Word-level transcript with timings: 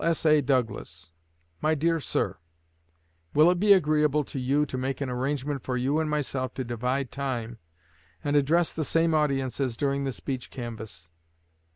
S.A. 0.03 0.41
DOUGLAS 0.41 1.11
My 1.61 1.75
Dear 1.75 1.99
Sir: 1.99 2.39
Will 3.35 3.51
it 3.51 3.59
be 3.59 3.71
agreeable 3.71 4.23
to 4.23 4.39
you 4.39 4.65
to 4.65 4.75
make 4.75 4.99
an 4.99 5.11
arrangement 5.11 5.61
for 5.61 5.77
you 5.77 5.99
and 5.99 6.09
myself 6.09 6.55
to 6.55 6.63
divide 6.63 7.11
time, 7.11 7.59
and 8.23 8.35
address 8.35 8.73
the 8.73 8.83
same 8.83 9.13
audiences 9.13 9.77
during 9.77 10.03
the 10.05 10.11
present 10.23 10.49
canvass? 10.49 11.07